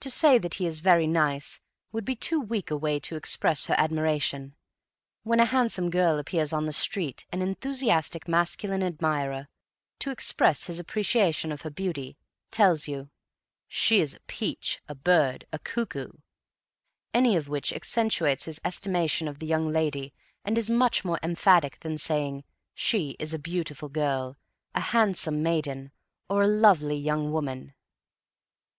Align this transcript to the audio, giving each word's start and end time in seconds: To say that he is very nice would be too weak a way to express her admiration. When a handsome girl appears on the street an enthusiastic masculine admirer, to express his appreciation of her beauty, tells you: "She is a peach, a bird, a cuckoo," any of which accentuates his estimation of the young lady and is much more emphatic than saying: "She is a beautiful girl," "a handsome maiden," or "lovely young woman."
To 0.00 0.08
say 0.08 0.38
that 0.38 0.54
he 0.54 0.64
is 0.64 0.80
very 0.80 1.06
nice 1.06 1.60
would 1.92 2.06
be 2.06 2.16
too 2.16 2.40
weak 2.40 2.70
a 2.70 2.78
way 2.78 2.98
to 3.00 3.14
express 3.14 3.66
her 3.66 3.74
admiration. 3.76 4.54
When 5.22 5.38
a 5.38 5.44
handsome 5.44 5.90
girl 5.90 6.18
appears 6.18 6.54
on 6.54 6.64
the 6.64 6.72
street 6.72 7.26
an 7.30 7.42
enthusiastic 7.42 8.26
masculine 8.26 8.82
admirer, 8.82 9.48
to 9.98 10.10
express 10.10 10.64
his 10.64 10.80
appreciation 10.80 11.52
of 11.52 11.60
her 11.60 11.68
beauty, 11.68 12.16
tells 12.50 12.88
you: 12.88 13.10
"She 13.68 14.00
is 14.00 14.14
a 14.14 14.20
peach, 14.20 14.80
a 14.88 14.94
bird, 14.94 15.44
a 15.52 15.58
cuckoo," 15.58 16.12
any 17.12 17.36
of 17.36 17.50
which 17.50 17.70
accentuates 17.70 18.46
his 18.46 18.62
estimation 18.64 19.28
of 19.28 19.40
the 19.40 19.46
young 19.46 19.70
lady 19.70 20.14
and 20.42 20.56
is 20.56 20.70
much 20.70 21.04
more 21.04 21.20
emphatic 21.22 21.80
than 21.80 21.98
saying: 21.98 22.44
"She 22.72 23.14
is 23.18 23.34
a 23.34 23.38
beautiful 23.38 23.90
girl," 23.90 24.38
"a 24.74 24.80
handsome 24.80 25.42
maiden," 25.42 25.92
or 26.30 26.46
"lovely 26.46 26.96
young 26.96 27.30
woman." 27.30 27.74